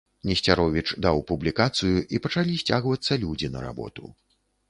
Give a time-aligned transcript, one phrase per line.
[0.27, 4.03] Несцяровіч даў публікацыю, і пачалі сцягвацца людзі на работу.